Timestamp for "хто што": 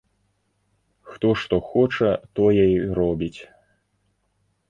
1.09-1.59